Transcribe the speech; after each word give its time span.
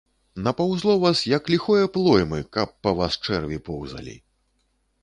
Напаўзло 0.45 0.95
вас, 1.03 1.21
як 1.37 1.43
ліхое 1.55 1.83
плоймы, 1.99 2.39
каб 2.59 2.75
па 2.89 2.95
вас 3.03 3.13
чэрві 3.29 3.63
поўзалі. 3.71 4.21